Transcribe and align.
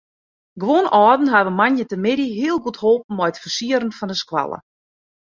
Guon 0.61 0.85
âlden 0.99 1.31
hawwe 1.33 1.51
moandeitemiddei 1.59 2.37
heel 2.39 2.57
goed 2.63 2.81
holpen 2.83 3.15
mei 3.17 3.29
it 3.31 3.41
fersieren 3.43 3.95
fan 3.97 4.11
de 4.11 4.15
skoalle. 4.23 4.57